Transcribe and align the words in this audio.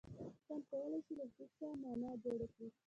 انسان 0.27 0.59
کولای 0.69 1.01
شي 1.05 1.13
له 1.19 1.25
هېڅه 1.35 1.67
مانا 1.81 2.11
جوړ 2.23 2.39
کړي. 2.53 2.67